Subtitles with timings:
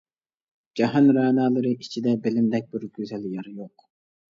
[0.81, 3.93] جاھان رەنالىرى ئىچىدە بىلىمدەك بىر گۈزەل يار يوق!